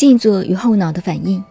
[0.00, 1.44] 静坐与后脑的反应，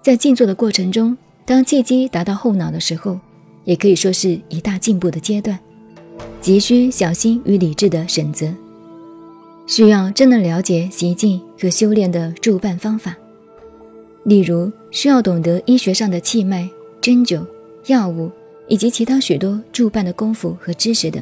[0.00, 3.18] 在静坐的过程中，当气机达到后脑的时候，
[3.64, 5.58] 也可以说是一大进步的阶段，
[6.40, 8.54] 急需小心与理智的选择，
[9.66, 13.16] 需要真正了解习静和修炼的助办方法，
[14.22, 17.44] 例如需要懂得医学上的气脉、针灸、
[17.86, 18.30] 药物
[18.68, 21.20] 以及其他许多助办的功夫和知识等。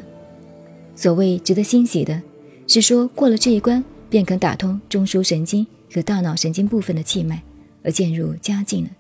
[0.95, 2.21] 所谓值得欣喜的，
[2.67, 3.83] 是说过了这一关。
[4.11, 7.43] 便可打通中枢神经和大脑神经部分的气脉，
[7.83, 8.91] 而渐入佳境了。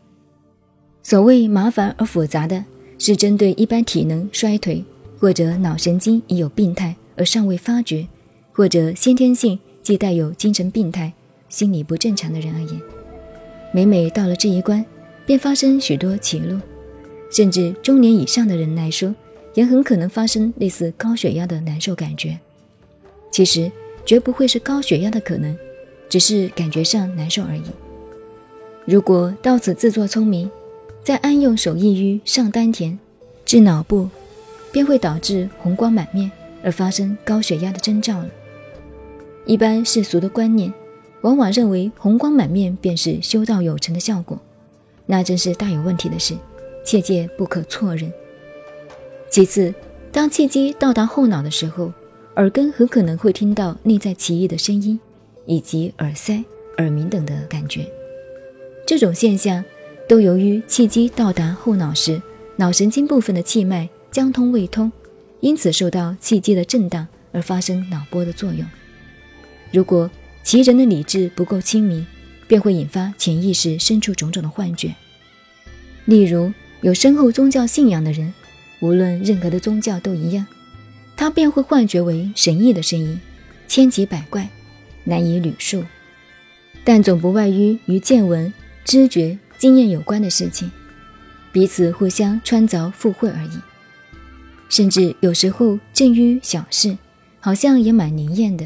[1.02, 2.64] 所谓麻烦而复杂的，
[2.98, 4.84] 是针对一般体能衰退
[5.18, 8.06] 或者脑神经已有病态而尚未发觉，
[8.52, 11.12] 或者先天性即带有精神病态、
[11.48, 12.80] 心理不正常的人而言。
[13.72, 14.84] 每每到了这一关，
[15.24, 16.60] 便发生许多起落，
[17.30, 19.14] 甚至中年以上的人来说，
[19.54, 22.38] 也很可能发生类似高血压的难受感觉。
[23.30, 23.70] 其实。
[24.08, 25.54] 绝不会是高血压的可能，
[26.08, 27.62] 只是感觉上难受而已。
[28.86, 30.50] 如果到此自作聪明，
[31.04, 32.98] 再安用手艺于上丹田、
[33.44, 34.08] 至脑部，
[34.72, 36.32] 便会导致红光满面
[36.64, 38.30] 而发生高血压的征兆了。
[39.44, 40.72] 一般世俗的观念，
[41.20, 44.40] 往往认为红光满面便是修道有成的效果，
[45.04, 46.34] 那真是大有问题的事，
[46.82, 48.10] 切戒不可错认。
[49.28, 49.74] 其次，
[50.10, 51.92] 当气机到达后脑的时候，
[52.38, 54.98] 耳根很可能会听到内在奇异的声音，
[55.44, 56.40] 以及耳塞、
[56.76, 57.84] 耳鸣等的感觉。
[58.86, 59.64] 这种现象
[60.08, 62.22] 都由于气机到达后脑时，
[62.54, 64.90] 脑神经部分的气脉将通未通，
[65.40, 68.64] 因此受到气机的震荡而发生脑波的作用。
[69.72, 70.08] 如果
[70.44, 72.06] 其人的理智不够清明，
[72.46, 74.94] 便会引发潜意识深处种种的幻觉。
[76.04, 78.32] 例如，有深厚宗教信仰的人，
[78.78, 80.46] 无论任何的宗教都一样。
[81.18, 83.20] 他便会幻觉为神异的声音，
[83.66, 84.48] 千奇百怪，
[85.02, 85.84] 难以捋述，
[86.84, 90.70] 但总不外于与见闻、知觉、经验有关的事情，
[91.50, 93.58] 彼此互相穿凿附会而已。
[94.68, 96.96] 甚至有时候正于小事，
[97.40, 98.64] 好像也蛮灵验的，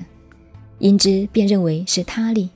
[0.79, 2.51] 因之便认为是他力、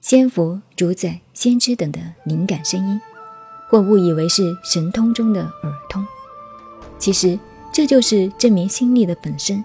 [0.00, 3.00] 仙佛、主宰、先知等的灵感声音，
[3.68, 6.06] 或误以为是神通中的耳通，
[6.96, 7.36] 其实。
[7.72, 9.64] 这就是证明心力的本身，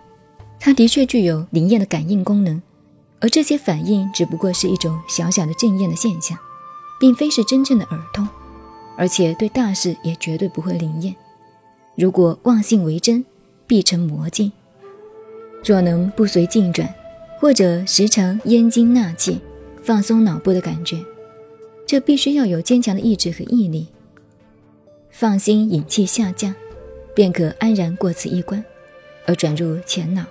[0.59, 2.61] 它的确具有灵验的感应功能，
[3.19, 6.38] 而这些反应只不过是一种小小的正验的现象，
[6.99, 8.27] 并非是真正的耳通，
[8.95, 11.16] 而且对大事也绝对不会灵验。
[11.95, 13.25] 如果妄信为真，
[13.66, 14.51] 必成魔镜。
[15.63, 16.93] 若能不随境转，
[17.39, 19.39] 或者时常咽精纳气，
[19.81, 21.03] 放松脑部的感觉，
[21.87, 23.87] 这必须要有坚强的意志和毅力，
[25.09, 26.53] 放心引气下降。
[27.15, 28.63] 便可安然过此一关，
[29.25, 30.23] 而转入前脑。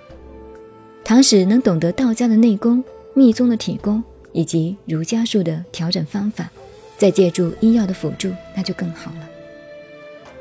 [1.03, 2.81] 倘使能懂得道家的内功、
[3.13, 4.01] 密宗的体功
[4.31, 6.49] 以及儒家术的调整方法，
[6.97, 9.29] 再借助医药的辅助，那就更好了。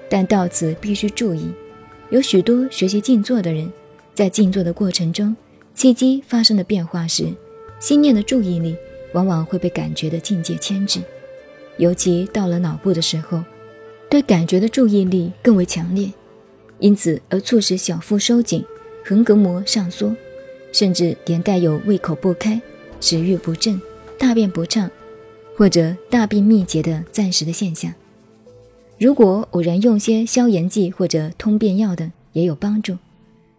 [0.09, 1.51] 但到此必须注意，
[2.11, 3.71] 有许多学习静坐的人，
[4.15, 5.35] 在静坐的过程中，
[5.75, 7.27] 气机发生的变化时，
[7.81, 8.77] 心念的注意力
[9.13, 11.01] 往往会被感觉的境界牵制，
[11.79, 13.43] 尤其到了脑部的时候，
[14.09, 16.11] 对感觉的注意力更为强烈。
[16.81, 18.65] 因此而促使小腹收紧、
[19.05, 20.15] 横膈膜上缩，
[20.73, 22.61] 甚至连带有胃口不开、
[23.01, 23.81] 食欲不振、
[24.19, 24.91] 大便不畅，
[25.57, 27.93] 或者大便秘结的暂时的现象。
[28.99, 32.97] 如果偶然用些消炎剂或者通便药的也有帮助，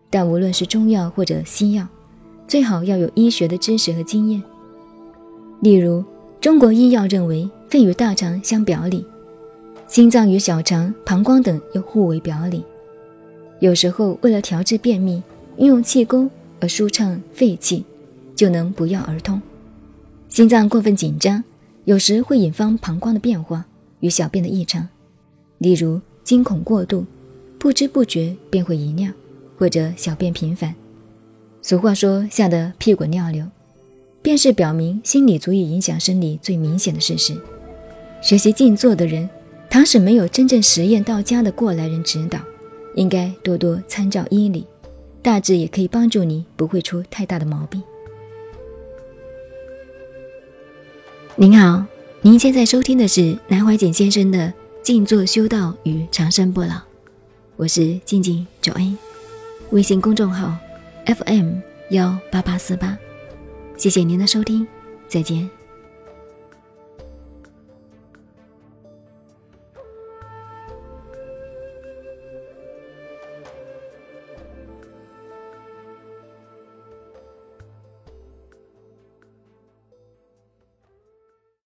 [0.10, 1.88] 但无论是中药或者西药，
[2.48, 4.42] 最好要有医学的知识和经验。
[5.62, 6.04] 例如，
[6.40, 9.06] 中国医药认为肺与大肠相表里，
[9.88, 12.64] 心脏与小肠、膀胱等又互为表里。
[13.60, 15.24] 有时候为了调治便秘，
[15.58, 16.30] 运用气功
[16.60, 17.84] 而舒畅肺气，
[18.36, 19.42] 就能不药而通。
[20.28, 21.44] 心脏过分紧张，
[21.86, 23.66] 有时会引发膀胱的变化
[24.02, 24.88] 与小便的异常，
[25.60, 27.06] 例如惊恐过度，
[27.58, 29.10] 不知不觉便会遗尿，
[29.58, 30.76] 或者小便频繁。
[31.62, 33.46] 俗话说“吓得屁滚尿流”，
[34.22, 37.36] 便是表明心理足以影响生理最明显的事实。
[38.22, 39.30] 学习静坐的人，
[39.70, 42.40] 倘使没有真正实验到家的过来人指导，
[42.96, 44.66] 应该多多参照医理，
[45.22, 47.82] 大致也可以帮助你不会出太大的毛病。
[51.36, 51.86] 您好，
[52.22, 54.48] 您现在收听的是南怀瑾先生的
[54.82, 56.68] 《静坐修道与长生不老》，
[57.58, 58.96] 我是静静九 A，
[59.72, 60.58] 微信公众号
[61.06, 61.56] FM
[61.90, 62.98] 幺八八四八，
[63.76, 64.66] 谢谢您的收听，
[65.10, 65.55] 再见。